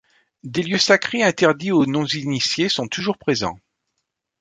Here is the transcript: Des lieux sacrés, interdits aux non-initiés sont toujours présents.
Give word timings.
Des 0.41 0.63
lieux 0.63 0.79
sacrés, 0.79 1.21
interdits 1.21 1.71
aux 1.71 1.85
non-initiés 1.85 2.69
sont 2.69 2.87
toujours 2.87 3.19
présents. 3.19 3.59